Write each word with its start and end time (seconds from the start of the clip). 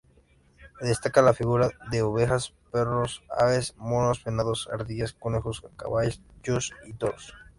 Destaca 0.81 1.21
la 1.21 1.31
figuración 1.35 1.79
de 1.91 2.01
ovejas, 2.01 2.55
perros, 2.71 3.21
aves, 3.37 3.75
monos, 3.77 4.23
venados, 4.23 4.67
ardillas, 4.73 5.13
conejos, 5.13 5.63
caballos 5.77 6.23
y 6.87 6.93
toros. 6.93 7.35